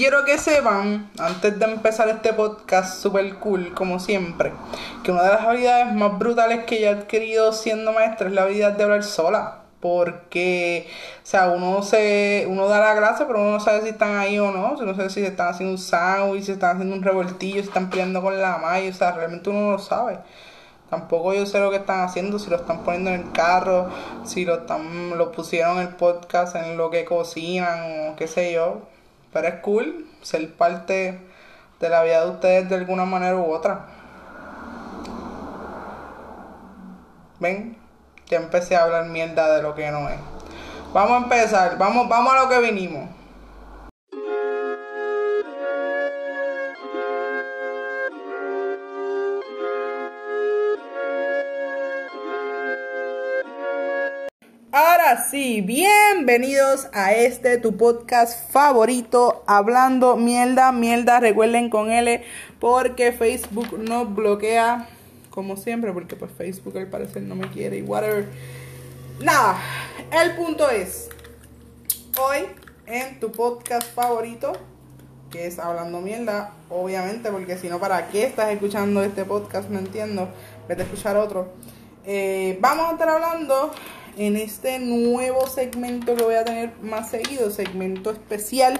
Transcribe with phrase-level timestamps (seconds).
[0.00, 4.50] quiero que sepan, antes de empezar este podcast super cool, como siempre,
[5.04, 8.44] que una de las habilidades más brutales que yo he adquirido siendo maestra es la
[8.44, 9.58] habilidad de hablar sola.
[9.80, 10.88] Porque,
[11.22, 14.38] o sea, uno se, uno da la clase, pero uno no sabe si están ahí
[14.38, 14.74] o no.
[14.74, 17.90] no sabe si se están haciendo un sándwich, si están haciendo un revoltillo, si están
[17.90, 18.88] peleando con la malla.
[18.88, 20.18] O sea, realmente uno no lo sabe.
[20.88, 23.90] Tampoco yo sé lo que están haciendo, si lo están poniendo en el carro,
[24.24, 28.54] si lo están, lo pusieron en el podcast, en lo que cocinan o qué sé
[28.54, 28.80] yo.
[29.32, 31.20] Pero es cool ser parte
[31.80, 33.86] de la vida de ustedes de alguna manera u otra.
[37.40, 37.76] ¿Ven?
[38.26, 40.18] Ya empecé a hablar mierda de lo que no es.
[40.92, 43.09] Vamos a empezar, vamos, vamos a lo que vinimos.
[55.18, 62.22] Sí, bienvenidos a este tu podcast favorito, hablando mierda, mierda, recuerden con L,
[62.60, 64.88] porque Facebook nos bloquea,
[65.30, 68.28] como siempre, porque pues Facebook al parecer no me quiere y whatever.
[69.20, 69.58] Nada,
[70.12, 71.08] el punto es,
[72.16, 72.46] hoy
[72.86, 74.52] en tu podcast favorito,
[75.32, 79.70] que es Hablando Mierda, obviamente, porque si no, ¿para qué estás escuchando este podcast?
[79.70, 80.28] No entiendo,
[80.68, 81.48] vete a escuchar otro.
[82.06, 83.72] Eh, vamos a estar hablando
[84.20, 88.78] en este nuevo segmento que voy a tener más seguido, segmento especial,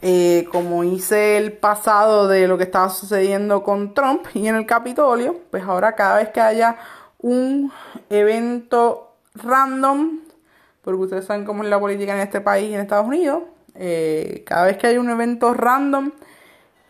[0.00, 4.64] eh, como hice el pasado de lo que estaba sucediendo con Trump y en el
[4.64, 6.78] Capitolio, pues ahora cada vez que haya
[7.18, 7.70] un
[8.08, 10.20] evento random,
[10.80, 13.42] porque ustedes saben cómo es la política en este país y en Estados Unidos,
[13.74, 16.12] eh, cada vez que hay un evento random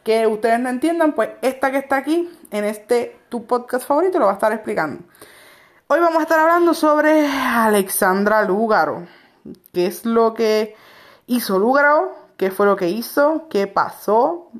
[0.04, 4.26] que ustedes no entiendan, pues esta que está aquí, en este tu podcast favorito, lo
[4.26, 5.02] va a estar explicando.
[5.92, 9.08] Hoy vamos a estar hablando sobre Alexandra Lúgaro.
[9.72, 10.76] ¿Qué es lo que
[11.26, 12.14] hizo Lúgaro?
[12.36, 13.48] ¿Qué fue lo que hizo?
[13.50, 14.52] ¿Qué pasó?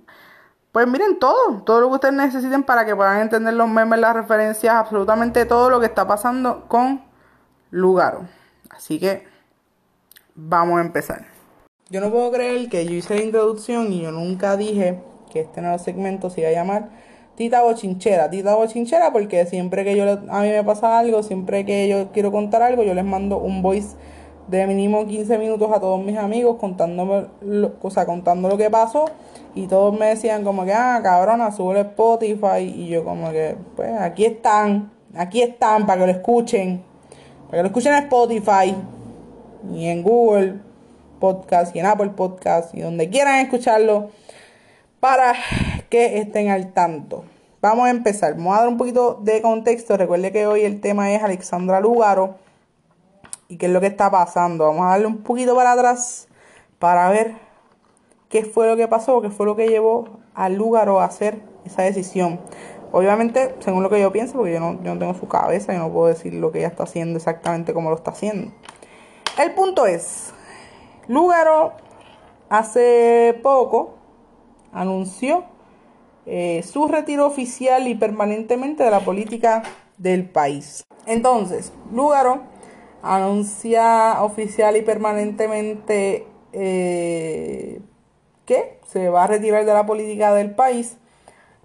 [0.73, 4.13] Pues miren todo, todo lo que ustedes necesiten para que puedan entender los memes, las
[4.13, 7.05] referencias, absolutamente todo lo que está pasando con
[7.71, 8.27] Lúgaro.
[8.69, 9.29] Así que
[10.35, 11.27] vamos a empezar.
[11.91, 15.63] Yo no puedo creer que yo hice la introducción y yo nunca dije que este
[15.63, 16.89] nuevo segmento se iba a llamar
[17.41, 21.89] Tita Bochinchera, Tita Bochinchera, porque siempre que yo a mí me pasa algo, siempre que
[21.89, 23.97] yo quiero contar algo, yo les mando un voice
[24.49, 28.69] de mínimo 15 minutos a todos mis amigos contándome lo, o sea, contando lo que
[28.69, 29.07] pasó
[29.55, 33.91] y todos me decían como que, ah, cabrona, sube Spotify y yo como que, pues
[33.99, 36.83] aquí están, aquí están para que lo escuchen,
[37.47, 38.77] para que lo escuchen en Spotify
[39.73, 40.57] y en Google
[41.19, 44.11] Podcast y en Apple Podcast y donde quieran escucharlo
[45.01, 45.33] para
[45.89, 47.25] que estén al tanto.
[47.63, 48.35] Vamos a empezar.
[48.37, 49.95] Vamos a dar un poquito de contexto.
[49.99, 52.37] Recuerde que hoy el tema es Alexandra Lugaro
[53.49, 54.65] y qué es lo que está pasando.
[54.65, 56.27] Vamos a darle un poquito para atrás
[56.79, 57.35] para ver
[58.31, 61.83] qué fue lo que pasó, qué fue lo que llevó a Lugaro a hacer esa
[61.83, 62.41] decisión.
[62.93, 66.07] Obviamente, según lo que yo pienso, porque yo no, tengo su cabeza y no puedo
[66.07, 68.53] decir lo que ella está haciendo exactamente como lo está haciendo.
[69.39, 70.33] El punto es,
[71.09, 71.75] Lugaro
[72.49, 73.97] hace poco
[74.73, 75.45] anunció
[76.27, 79.63] eh, su retiro oficial y permanentemente de la política
[79.99, 80.85] del país.
[81.07, 82.43] Entonces, Lugaro
[83.03, 87.81] anuncia oficial y permanentemente eh,
[88.45, 90.97] que se va a retirar de la política del país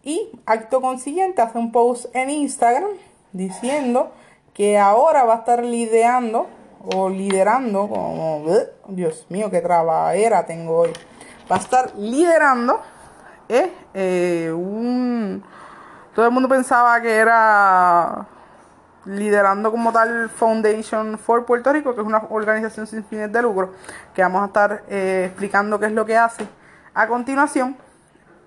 [0.04, 2.92] y acto consiguiente hace un post en Instagram
[3.34, 4.12] diciendo
[4.54, 6.48] que ahora va a estar liderando
[6.94, 8.46] o liderando como
[8.88, 10.92] Dios mío qué trabajera tengo hoy
[11.52, 12.80] va a estar liderando
[13.48, 15.44] es eh, un...
[16.14, 18.26] Todo el mundo pensaba que era
[19.06, 23.74] liderando como tal Foundation for Puerto Rico, que es una organización sin fines de lucro,
[24.14, 26.48] que vamos a estar eh, explicando qué es lo que hace
[26.94, 27.78] a continuación,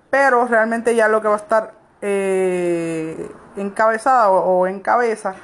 [0.09, 5.35] pero realmente ya lo que va a estar eh, encabezada o, o en cabeza,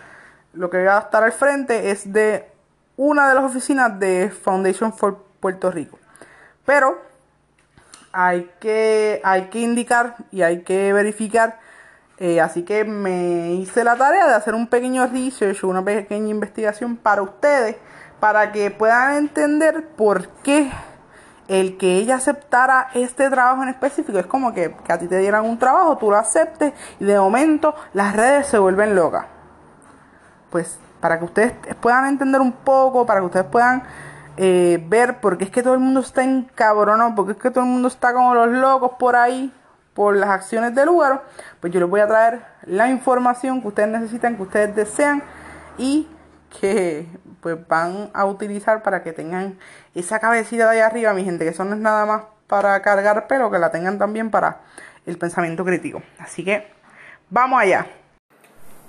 [0.53, 2.51] lo que va a estar al frente es de
[2.97, 5.99] una de las oficinas de Foundation for Puerto Rico.
[6.65, 6.99] Pero
[8.15, 11.59] hay que, hay que indicar y hay que verificar.
[12.17, 16.95] Eh, así que me hice la tarea de hacer un pequeño research, una pequeña investigación
[16.95, 17.75] para ustedes,
[18.21, 20.71] para que puedan entender por qué
[21.49, 25.17] el que ella aceptara este trabajo en específico es como que, que a ti te
[25.17, 29.25] dieran un trabajo, tú lo aceptes y de momento las redes se vuelven locas.
[30.49, 33.83] Pues para que ustedes puedan entender un poco, para que ustedes puedan
[34.37, 37.69] eh, ver porque es que todo el mundo está encabronado, porque es que todo el
[37.69, 39.51] mundo está como los locos por ahí,
[39.93, 41.23] por las acciones del lugar,
[41.61, 45.23] pues yo les voy a traer la información que ustedes necesitan, que ustedes desean
[45.77, 46.07] y
[46.59, 47.07] que
[47.39, 49.57] pues van a utilizar para que tengan
[49.93, 53.27] esa cabecita de ahí arriba, mi gente, que eso no es nada más para cargar
[53.27, 54.61] pelo, que la tengan también para
[55.05, 56.01] el pensamiento crítico.
[56.19, 56.67] Así que
[57.29, 57.87] vamos allá.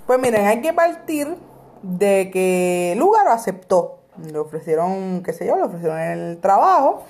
[0.05, 1.35] Pues miren, hay que partir
[1.81, 3.96] de que Lugaro aceptó.
[4.25, 7.03] Le ofrecieron, qué sé yo, le ofrecieron el trabajo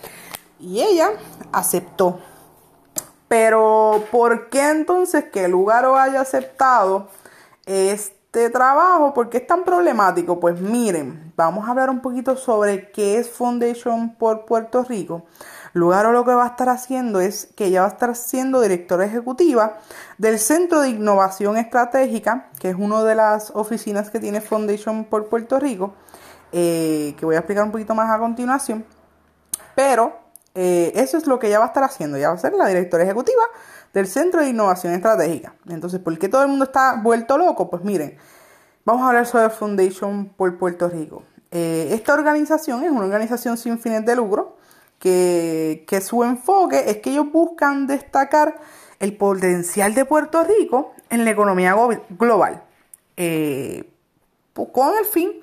[0.60, 1.12] y ella
[1.52, 2.20] aceptó.
[3.28, 7.10] Pero, ¿por qué entonces que Lugaro haya aceptado
[7.66, 9.14] este trabajo?
[9.14, 10.40] ¿Por qué es tan problemático?
[10.40, 15.24] Pues miren, vamos a hablar un poquito sobre qué es Foundation por Puerto Rico.
[15.74, 19.06] Lugaro lo que va a estar haciendo es que ella va a estar siendo directora
[19.06, 19.78] ejecutiva
[20.18, 25.28] del Centro de Innovación Estratégica, que es una de las oficinas que tiene Foundation por
[25.28, 25.94] Puerto Rico,
[26.52, 28.86] eh, que voy a explicar un poquito más a continuación.
[29.76, 30.28] Pero
[30.60, 32.18] eh, eso es lo que ella va a estar haciendo.
[32.18, 33.44] Ella va a ser la directora ejecutiva
[33.94, 35.54] del Centro de Innovación Estratégica.
[35.70, 37.70] Entonces, ¿por qué todo el mundo está vuelto loco?
[37.70, 38.18] Pues miren,
[38.84, 41.22] vamos a hablar sobre Foundation por Puerto Rico.
[41.52, 44.58] Eh, esta organización es una organización sin fines de lucro
[45.00, 48.60] que, su enfoque es que ellos buscan destacar
[49.00, 51.76] el potencial de Puerto Rico en la economía
[52.10, 52.64] global,
[53.14, 55.34] con el fin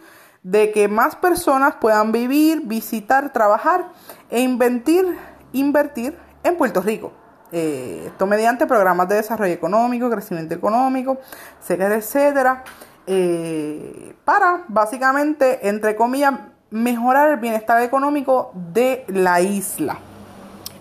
[0.45, 3.87] de que más personas puedan vivir, visitar, trabajar
[4.31, 5.19] e invertir,
[5.53, 7.13] invertir en Puerto Rico.
[7.51, 11.19] Eh, esto mediante programas de desarrollo económico, crecimiento económico,
[11.61, 12.65] etcétera, etcétera,
[13.07, 16.35] eh, para básicamente, entre comillas,
[16.71, 19.97] mejorar el bienestar económico de la isla.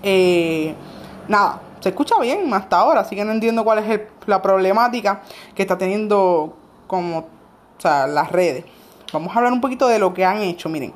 [0.01, 0.75] Eh,
[1.29, 5.21] nada, se escucha bien hasta ahora, así que no entiendo cuál es la problemática
[5.55, 6.57] que está teniendo
[6.87, 7.27] como
[7.83, 8.65] las redes.
[9.13, 10.69] Vamos a hablar un poquito de lo que han hecho.
[10.69, 10.93] Miren,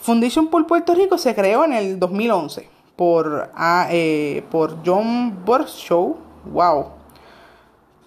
[0.00, 6.16] Foundation por Puerto Rico se creó en el 2011 por, ah, eh, por John Burshow.
[6.52, 6.86] ¡Wow!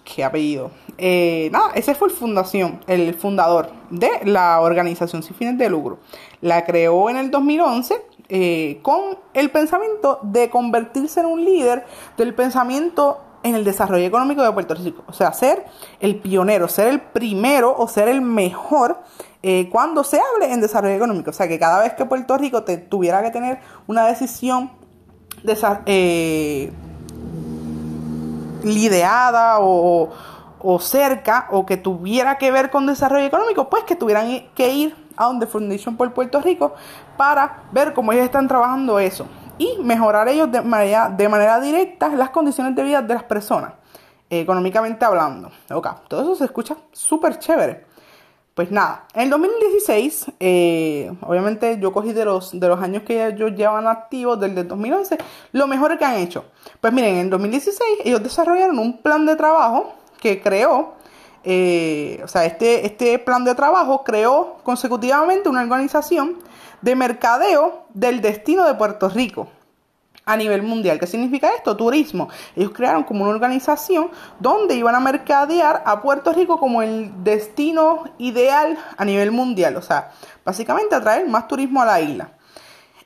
[0.04, 0.70] ¡Qué apellido!
[0.98, 5.98] Eh, nada, ese fue el fundación, el fundador de la organización sin fines de lucro.
[6.42, 11.86] La creó en el 2011 eh, con el pensamiento de convertirse en un líder
[12.18, 15.04] del pensamiento en el desarrollo económico de Puerto Rico.
[15.06, 15.64] O sea, ser
[16.00, 18.98] el pionero, ser el primero o ser el mejor
[19.42, 21.30] eh, cuando se hable en desarrollo económico.
[21.30, 24.70] O sea, que cada vez que Puerto Rico te, tuviera que tener una decisión
[25.86, 26.72] eh,
[28.62, 30.10] lideada o,
[30.60, 34.96] o cerca o que tuviera que ver con desarrollo económico, pues que tuvieran que ir
[35.16, 36.74] a donde Foundation por Puerto Rico
[37.16, 39.26] para ver cómo ellos están trabajando eso
[39.62, 43.74] y mejorar ellos de manera, de manera directa las condiciones de vida de las personas,
[44.28, 45.50] económicamente hablando.
[45.70, 47.92] Ok, todo eso se escucha súper chévere.
[48.54, 53.28] Pues nada, en el 2016, eh, obviamente yo cogí de los, de los años que
[53.28, 55.16] ellos llevan activos, del 2011,
[55.52, 56.44] lo mejor que han hecho.
[56.78, 60.96] Pues miren, en el 2016 ellos desarrollaron un plan de trabajo que creó,
[61.44, 66.36] eh, o sea, este, este plan de trabajo creó consecutivamente una organización
[66.82, 69.48] de mercadeo del destino de Puerto Rico
[70.24, 70.98] a nivel mundial.
[71.00, 71.76] ¿Qué significa esto?
[71.76, 72.28] Turismo.
[72.54, 78.04] Ellos crearon como una organización donde iban a mercadear a Puerto Rico como el destino
[78.18, 79.76] ideal a nivel mundial.
[79.76, 80.12] O sea,
[80.44, 82.30] básicamente atraer más turismo a la isla.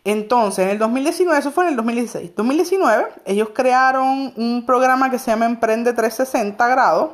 [0.04, 2.36] Entonces, en el 2019, eso fue en el 2016.
[2.36, 7.10] 2019, ellos crearon un programa que se llama Emprende 360 grados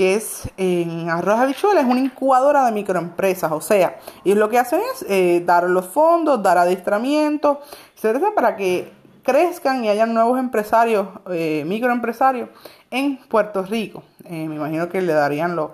[0.00, 4.58] que es en Arroz Habichuela, es una incubadora de microempresas, o sea, y lo que
[4.58, 7.60] hacen es eh, dar los fondos, dar adiestramiento,
[7.94, 8.90] etcétera, para que
[9.22, 12.48] crezcan y hayan nuevos empresarios, eh, microempresarios
[12.90, 14.02] en Puerto Rico.
[14.24, 15.70] Eh, me imagino que le darían los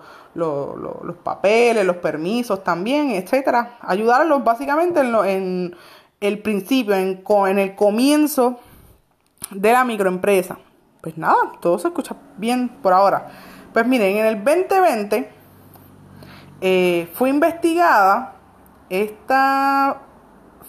[1.23, 3.78] papeles, los permisos también, etcétera.
[3.80, 5.76] Ayudarlos básicamente en, en
[6.21, 8.59] el principio, en, en el comienzo
[9.52, 10.59] de la microempresa.
[11.00, 13.28] Pues nada, todo se escucha bien por ahora.
[13.76, 15.30] Pues miren, en el 2020
[16.62, 18.33] eh, fue investigada
[18.88, 20.00] esta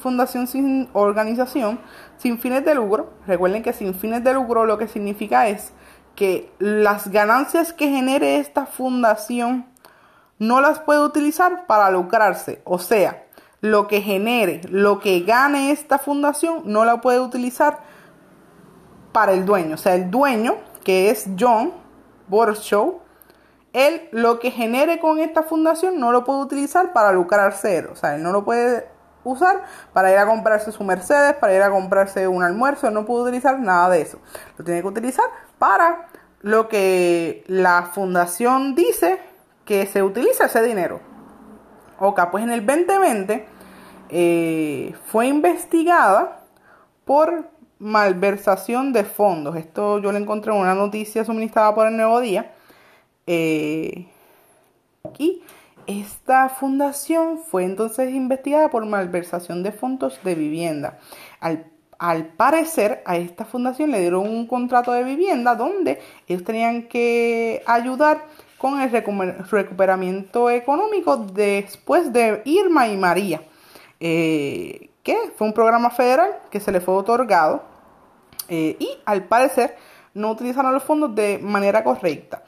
[0.01, 1.79] fundación sin organización
[2.17, 3.13] sin fines de lucro.
[3.25, 5.71] Recuerden que sin fines de lucro lo que significa es
[6.15, 9.67] que las ganancias que genere esta fundación
[10.37, 12.61] no las puede utilizar para lucrarse.
[12.65, 13.23] O sea,
[13.61, 17.79] lo que genere, lo que gane esta fundación no la puede utilizar
[19.13, 19.75] para el dueño.
[19.75, 21.86] O sea, el dueño, que es John,
[22.29, 23.01] Show,
[23.73, 27.89] él lo que genere con esta fundación no lo puede utilizar para lucrar cero.
[27.93, 28.87] O sea, él no lo puede
[29.23, 33.23] usar para ir a comprarse su Mercedes, para ir a comprarse un almuerzo, no puede
[33.23, 34.19] utilizar nada de eso.
[34.57, 35.25] Lo tiene que utilizar
[35.59, 36.07] para
[36.41, 39.19] lo que la fundación dice
[39.65, 41.01] que se utiliza ese dinero.
[41.99, 43.47] Ok, pues en el 2020
[44.09, 46.39] eh, fue investigada
[47.05, 49.55] por malversación de fondos.
[49.55, 52.53] Esto yo lo encontré en una noticia suministrada por el Nuevo Día.
[53.25, 54.07] Eh,
[55.17, 55.41] y
[55.85, 60.99] esta fundación fue entonces investigada por malversación de fondos de vivienda.
[61.39, 61.65] Al,
[61.97, 67.63] al parecer a esta fundación le dieron un contrato de vivienda donde ellos tenían que
[67.65, 68.25] ayudar
[68.57, 73.41] con el recuperamiento económico después de Irma y María,
[73.99, 77.63] eh, que fue un programa federal que se le fue otorgado
[78.49, 79.77] eh, y al parecer
[80.13, 82.43] no utilizaron los fondos de manera correcta.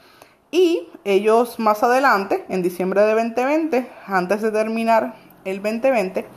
[0.51, 6.27] Y ellos más adelante, en diciembre de 2020, antes de terminar el 2020,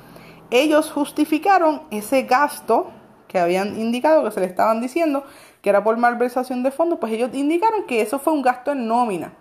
[0.53, 2.93] ellos justificaron ese gasto
[3.27, 5.25] que habían indicado, que se le estaban diciendo
[5.61, 8.87] que era por malversación de fondos, pues ellos indicaron que eso fue un gasto en
[8.87, 9.33] nómina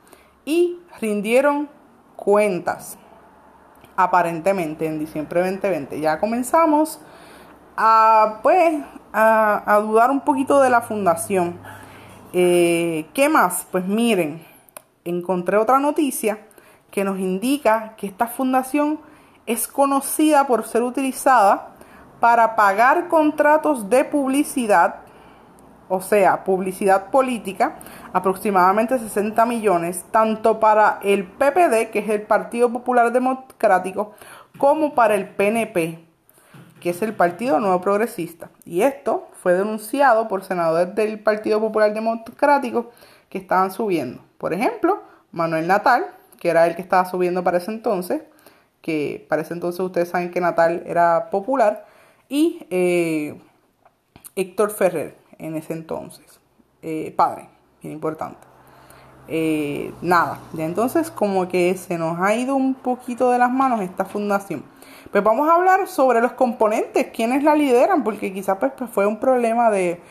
[0.45, 1.69] y rindieron
[2.15, 2.97] cuentas,
[4.03, 5.99] aparentemente, en diciembre de 2020.
[5.99, 6.99] Ya comenzamos
[7.77, 11.59] a, pues, a, dudar un poquito de la fundación.
[12.33, 13.67] Eh, ¿Qué más?
[13.71, 14.45] Pues miren,
[15.03, 16.39] encontré otra noticia
[16.89, 18.99] que nos indica que esta fundación
[19.45, 21.69] es conocida por ser utilizada
[22.19, 24.97] para pagar contratos de publicidad,
[25.89, 27.75] o sea, publicidad política,
[28.13, 34.13] aproximadamente 60 millones, tanto para el PPD, que es el Partido Popular Democrático,
[34.57, 35.99] como para el PNP,
[36.79, 38.49] que es el Partido Nuevo Progresista.
[38.65, 42.91] Y esto fue denunciado por senadores del Partido Popular Democrático
[43.29, 44.21] que estaban subiendo.
[44.37, 45.01] Por ejemplo,
[45.31, 46.07] Manuel Natal,
[46.39, 48.23] que era el que estaba subiendo para ese entonces,
[48.81, 51.85] que para ese entonces ustedes saben que Natal era popular,
[52.27, 53.39] y eh,
[54.35, 56.39] Héctor Ferrer en ese entonces,
[56.81, 57.49] eh, padre,
[57.81, 58.51] bien importante.
[59.27, 63.81] Eh, nada, ya entonces como que se nos ha ido un poquito de las manos
[63.81, 64.63] esta fundación.
[65.11, 69.05] Pues vamos a hablar sobre los componentes, quiénes la lideran, porque quizás pues, pues, fue
[69.05, 70.01] un problema de,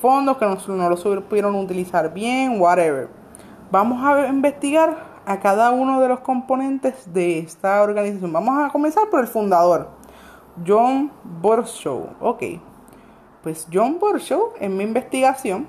[0.00, 3.08] fondos que no, no lo pudieron utilizar bien, whatever.
[3.70, 8.32] Vamos a investigar a cada uno de los componentes de esta organización.
[8.32, 9.88] Vamos a comenzar por el fundador.
[10.66, 12.10] John Borshow.
[12.20, 12.42] Ok,
[13.42, 15.66] pues John Borshow, en mi investigación,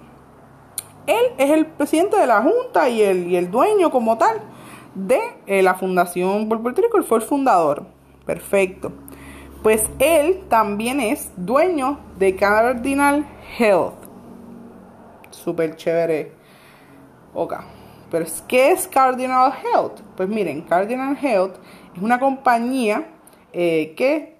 [1.08, 4.42] él es el presidente de la Junta y el, y el dueño como tal
[4.96, 6.98] de eh, la Fundación por Puerto Rico.
[6.98, 7.86] Él fue el fundador.
[8.26, 8.92] Perfecto.
[9.62, 13.26] Pues él también es dueño de Cardinal
[13.58, 13.96] Health.
[15.32, 16.32] Súper chévere.
[17.34, 17.56] Ok.
[18.12, 20.00] Pero ¿qué es Cardinal Health?
[20.16, 21.56] Pues miren, Cardinal Health
[21.96, 23.06] es una compañía
[23.52, 24.35] eh, que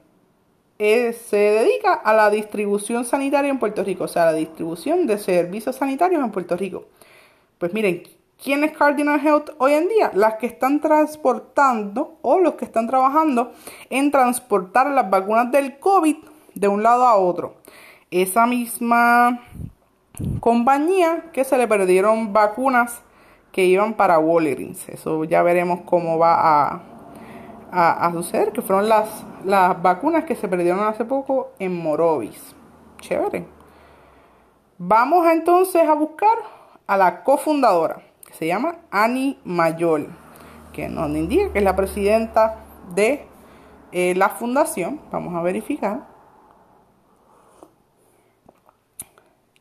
[0.78, 5.18] eh, se dedica a la distribución sanitaria en Puerto Rico, o sea, la distribución de
[5.18, 6.86] servicios sanitarios en Puerto Rico.
[7.58, 8.04] Pues miren,
[8.44, 10.12] ¿quién es Cardinal Health hoy en día?
[10.14, 13.54] Las que están transportando o los que están trabajando
[13.90, 16.18] en transportar las vacunas del COVID
[16.54, 17.56] de un lado a otro.
[18.12, 19.42] Esa misma
[20.40, 23.02] compañía que se le perdieron vacunas
[23.52, 24.90] que iban para Walgreens.
[24.90, 26.82] Eso ya veremos cómo va a,
[27.76, 32.56] a, suceder, que fueron las, las vacunas que se perdieron hace poco en Morovis.
[33.00, 33.46] Chévere.
[34.78, 36.38] Vamos entonces a buscar
[36.88, 40.08] a la cofundadora, que se llama Annie Mayol,
[40.72, 42.64] que nos indica que es la presidenta
[42.94, 43.28] de
[43.92, 45.02] eh, la fundación.
[45.12, 46.08] Vamos a verificar.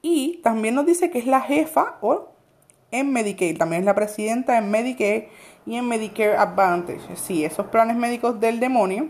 [0.02, 2.28] Y también nos dice que es la jefa o
[2.90, 5.24] en Medicaid, también es la presidenta en Medicaid
[5.66, 7.16] y en Medicare Advantage.
[7.16, 9.08] Sí, esos planes médicos del demonio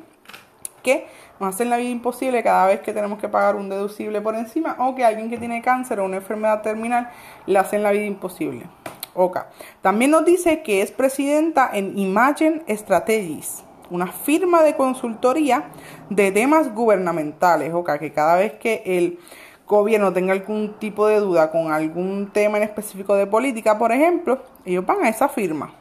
[0.82, 1.06] que
[1.40, 4.76] nos hacen la vida imposible cada vez que tenemos que pagar un deducible por encima
[4.78, 7.11] o que alguien que tiene cáncer o una enfermedad terminal
[7.46, 8.66] le hacen la vida imposible.
[9.14, 9.38] Ok.
[9.80, 15.70] También nos dice que es presidenta en Imagine Strategies, una firma de consultoría
[16.11, 17.73] de temas gubernamentales.
[17.73, 19.18] Ok, que cada vez que el
[19.66, 24.42] gobierno tenga algún tipo de duda con algún tema en específico de política, por ejemplo,
[24.64, 25.75] ellos van a esa firma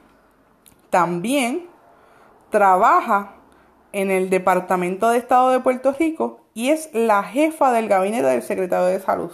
[0.93, 1.65] también
[2.51, 3.33] trabaja
[3.93, 8.43] en el Departamento de Estado de Puerto Rico y es la jefa del gabinete del
[8.43, 9.31] secretario de Salud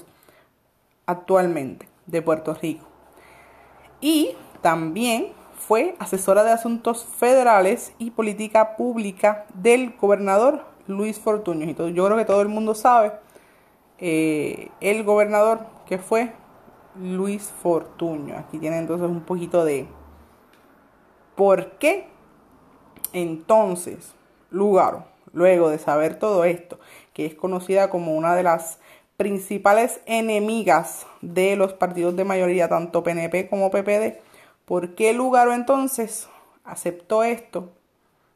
[1.05, 2.87] actualmente de Puerto Rico.
[3.99, 11.65] Y también fue asesora de asuntos federales y política pública del gobernador Luis Fortuño.
[11.65, 13.11] Y yo creo que todo el mundo sabe
[13.97, 16.31] eh, el gobernador que fue
[16.95, 18.37] Luis Fortuño.
[18.37, 19.98] Aquí tiene entonces un poquito de
[21.39, 22.05] ¿Por qué?
[23.13, 24.13] Entonces,
[24.49, 26.81] Lugaro, luego de saber todo esto,
[27.13, 28.79] que es conocida como una de las
[29.15, 34.19] principales enemigas de los partidos de mayoría, tanto PNP como PPD,
[34.65, 36.27] ¿por qué Lugaro entonces
[36.65, 37.69] aceptó esto?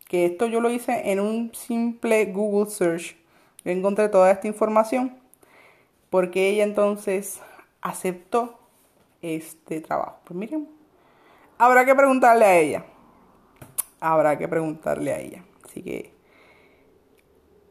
[0.07, 3.17] Que esto yo lo hice en un simple Google search.
[3.65, 5.17] Yo encontré toda esta información
[6.09, 7.41] porque ella entonces
[7.81, 8.57] aceptó
[9.21, 10.19] este trabajo.
[10.23, 10.69] Pues miren,
[11.57, 12.85] habrá que preguntarle a ella
[14.03, 15.43] habrá que preguntarle a ella.
[15.63, 16.13] Así que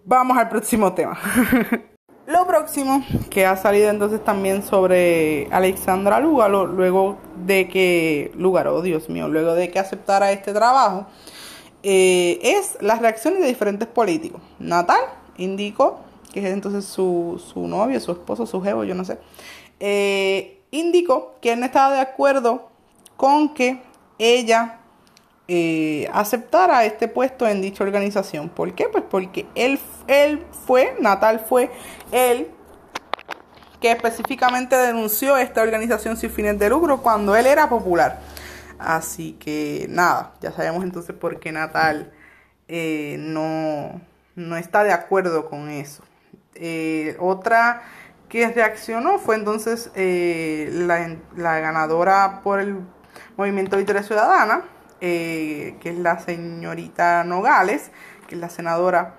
[0.04, 1.18] vamos al próximo tema.
[2.26, 8.82] Lo próximo que ha salido entonces también sobre Alexandra Lugaro, luego de que, Lugaro, oh
[8.82, 11.06] Dios mío, luego de que aceptara este trabajo,
[11.82, 14.40] eh, es las reacciones de diferentes políticos.
[14.60, 15.00] Natal
[15.36, 16.00] indicó,
[16.32, 19.18] que es entonces su, su novio, su esposo, su jevo, yo no sé,
[19.80, 22.70] eh, indicó que él no estaba de acuerdo
[23.16, 23.82] con que
[24.18, 24.81] ella
[25.48, 28.48] eh, aceptara este puesto en dicha organización.
[28.48, 28.88] ¿Por qué?
[28.88, 31.70] Pues porque él, él fue, Natal fue
[32.12, 32.48] él
[33.80, 38.20] que específicamente denunció esta organización sin fines de lucro cuando él era popular.
[38.78, 42.12] Así que nada, ya sabemos entonces por qué Natal
[42.68, 44.00] eh, no,
[44.36, 46.04] no, está de acuerdo con eso.
[46.54, 47.82] Eh, otra
[48.28, 52.78] que reaccionó fue entonces la, la ganadora por el
[53.36, 54.62] Movimiento Victoria Ciudadana,
[55.04, 57.90] eh, que es la señorita Nogales,
[58.28, 59.16] que es la senadora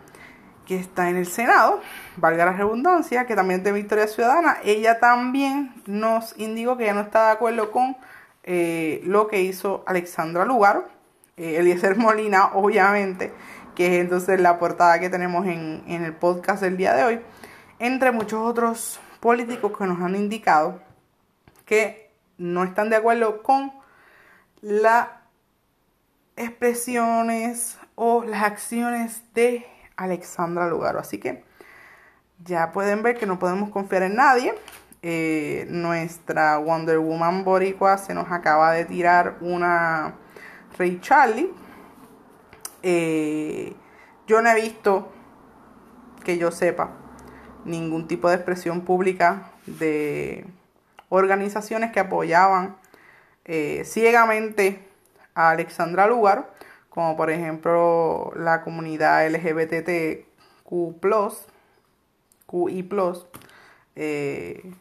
[0.66, 1.82] que está en el Senado,
[2.16, 6.94] valga la redundancia, que también es de Victoria Ciudadana, ella también nos indicó que ya
[6.94, 7.98] no está de acuerdo con
[8.44, 10.88] eh, lo que hizo Alexandra Lugaro,
[11.36, 13.34] eh, Eliezer Molina, obviamente,
[13.76, 17.22] que es entonces la portada que tenemos en, en el podcast del día de hoy,
[17.80, 20.80] entre muchos otros políticos que nos han indicado
[21.66, 23.74] que no están de acuerdo con
[24.62, 25.23] la
[26.36, 31.00] expresiones o las acciones de Alexandra Lugaro.
[31.00, 31.44] Así que
[32.44, 34.54] ya pueden ver que no podemos confiar en nadie.
[35.02, 40.16] Eh, nuestra Wonder Woman boricua se nos acaba de tirar una
[40.78, 41.52] Ray Charlie.
[42.82, 43.74] Eh,
[44.28, 45.12] yo no he visto,
[46.24, 46.92] que yo sepa,
[47.66, 50.46] ningún tipo de expresión pública de
[51.10, 52.78] organizaciones que apoyaban
[53.46, 54.88] eh, ciegamente
[55.36, 56.54] a Alexandra Lugar,
[56.90, 60.26] como por ejemplo la comunidad LGBTQ,
[62.46, 62.90] QI,
[63.96, 64.74] eh,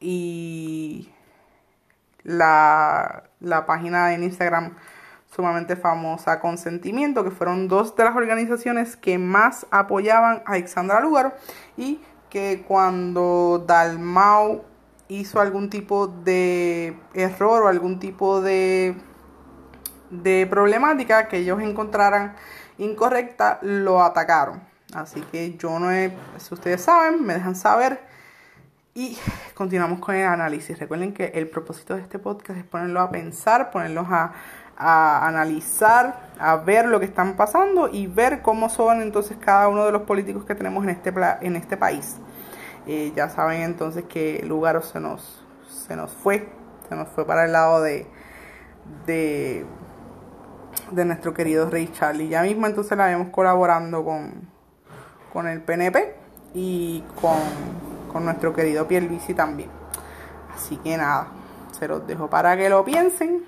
[0.00, 1.10] y
[2.22, 4.76] la, la página en Instagram
[5.34, 11.36] sumamente famosa Consentimiento, que fueron dos de las organizaciones que más apoyaban a Alexandra Lugar
[11.76, 14.64] y que cuando Dalmau
[15.08, 18.96] hizo algún tipo de error o algún tipo de
[20.10, 22.34] de problemática que ellos encontraran
[22.78, 24.60] incorrecta, lo atacaron.
[24.94, 28.00] Así que yo no he, si ustedes saben, me dejan saber.
[28.94, 29.18] Y
[29.54, 30.78] continuamos con el análisis.
[30.78, 34.32] Recuerden que el propósito de este podcast es ponerlos a pensar, ponerlos a,
[34.78, 39.92] analizar, a ver lo que están pasando y ver cómo son entonces cada uno de
[39.92, 42.16] los políticos que tenemos en este, en este país.
[42.86, 46.48] Eh, ya saben entonces que lugar se nos, se nos fue,
[46.88, 48.06] se nos fue para el lado de
[50.90, 52.28] de nuestro querido Rey Charlie.
[52.28, 54.48] Ya mismo entonces la vemos colaborando con,
[55.32, 56.14] con el PNP
[56.54, 57.38] y con,
[58.12, 59.70] con nuestro querido Pierluisi también.
[60.54, 61.28] Así que nada,
[61.78, 63.44] se los dejo para que lo piensen.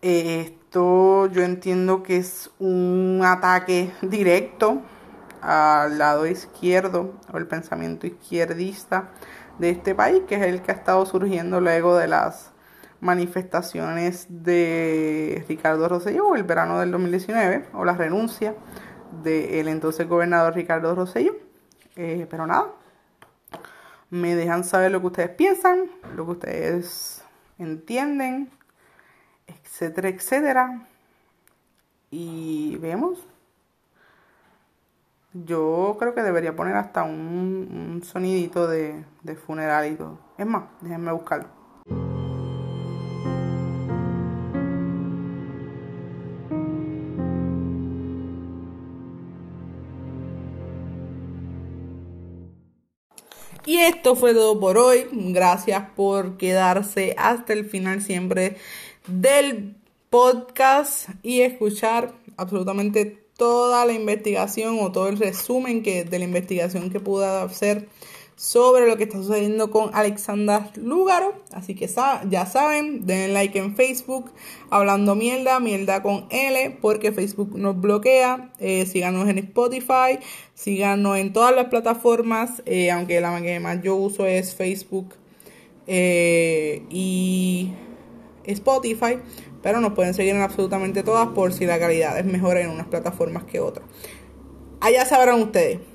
[0.00, 4.80] esto yo entiendo que es un ataque directo
[5.42, 9.10] al lado izquierdo o el pensamiento izquierdista
[9.58, 12.51] de este país, que es el que ha estado surgiendo luego de las
[13.02, 18.54] manifestaciones de Ricardo Rosselló el verano del 2019 o la renuncia
[19.24, 21.34] del entonces gobernador Ricardo Rosselló.
[21.96, 22.68] Eh, pero nada,
[24.08, 27.24] me dejan saber lo que ustedes piensan, lo que ustedes
[27.58, 28.50] entienden,
[29.48, 30.86] etcétera, etcétera.
[32.10, 33.18] Y vemos.
[35.32, 40.20] Yo creo que debería poner hasta un, un sonidito de, de funeral y todo.
[40.38, 41.61] Es más, déjenme buscarlo.
[53.64, 55.06] Y esto fue todo por hoy.
[55.12, 58.56] Gracias por quedarse hasta el final siempre
[59.06, 59.76] del
[60.10, 66.90] podcast y escuchar absolutamente toda la investigación o todo el resumen que, de la investigación
[66.90, 67.88] que pude hacer
[68.42, 71.32] sobre lo que está sucediendo con Alexandra Lúgaro.
[71.52, 71.88] Así que
[72.28, 74.32] ya saben, den like en Facebook,
[74.68, 78.50] hablando mierda, mierda con L, porque Facebook nos bloquea.
[78.58, 80.18] Eh, síganos en Spotify,
[80.54, 85.14] síganos en todas las plataformas, eh, aunque la que más yo uso es Facebook
[85.86, 87.70] eh, y
[88.44, 89.18] Spotify.
[89.62, 92.88] Pero nos pueden seguir en absolutamente todas por si la calidad es mejor en unas
[92.88, 93.86] plataformas que otras.
[94.80, 95.91] Allá sabrán ustedes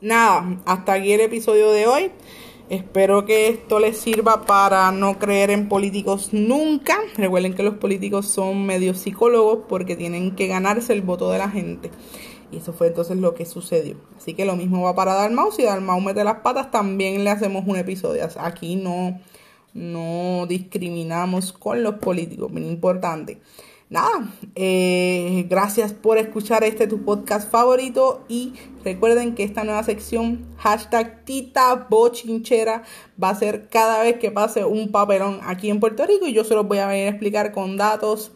[0.00, 2.10] nada, hasta aquí el episodio de hoy.
[2.68, 6.98] Espero que esto les sirva para no creer en políticos nunca.
[7.16, 11.48] Recuerden que los políticos son medio psicólogos porque tienen que ganarse el voto de la
[11.48, 11.90] gente.
[12.52, 13.96] Y eso fue entonces lo que sucedió.
[14.16, 15.50] Así que lo mismo va para Dalmau.
[15.50, 18.28] Si Dalmau mete las patas, también le hacemos un episodio.
[18.38, 19.18] Aquí no,
[19.72, 23.40] no discriminamos con los políticos, bien importante.
[23.90, 28.52] Nada, eh, gracias por escuchar este tu podcast favorito y
[28.84, 32.82] recuerden que esta nueva sección hashtag Tita Bochinchera
[33.22, 36.44] va a ser cada vez que pase un papelón aquí en Puerto Rico y yo
[36.44, 38.30] se los voy a venir a explicar con datos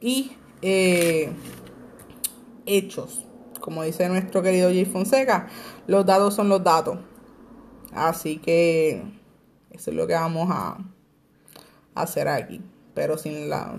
[0.00, 1.30] y eh,
[2.66, 3.24] hechos.
[3.60, 5.46] Como dice nuestro querido Jay Fonseca,
[5.86, 6.98] los datos son los datos.
[7.92, 9.04] Así que
[9.70, 10.78] eso es lo que vamos a
[11.94, 12.60] hacer aquí.
[12.96, 13.76] Pero sin la,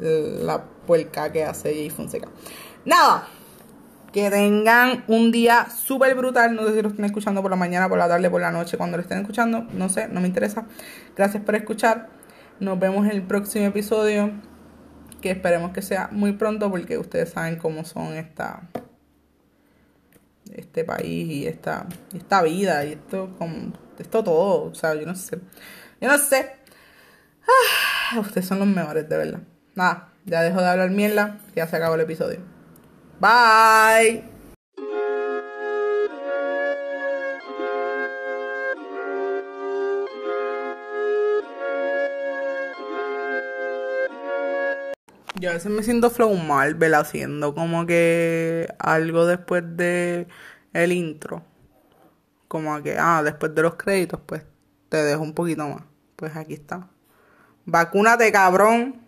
[0.00, 2.28] la puerca que hace Jay Fonseca.
[2.84, 3.28] Nada.
[4.12, 6.56] Que tengan un día súper brutal.
[6.56, 8.76] No sé si lo estén escuchando por la mañana, por la tarde, por la noche,
[8.76, 9.66] cuando lo estén escuchando.
[9.72, 10.66] No sé, no me interesa.
[11.14, 12.08] Gracias por escuchar.
[12.58, 14.32] Nos vemos en el próximo episodio.
[15.20, 18.68] Que esperemos que sea muy pronto porque ustedes saben cómo son esta
[20.54, 23.30] este país y esta, esta vida y esto,
[23.98, 24.64] esto todo.
[24.70, 25.38] O sea, yo no sé.
[26.00, 26.50] Yo no sé.
[27.42, 29.40] Ah, ustedes son los mejores, de verdad.
[29.74, 31.38] Nada, ya dejo de hablar mierda.
[31.54, 32.40] Ya se acabó el episodio.
[33.20, 34.24] Bye.
[45.40, 50.28] Yo a veces me siento flow Marvel haciendo como que algo después de
[50.72, 51.42] el intro.
[52.48, 54.44] Como que, ah, después de los créditos, pues
[54.88, 55.82] te dejo un poquito más.
[56.16, 56.88] Pues aquí está.
[57.66, 59.03] Vacúnate, cabrón.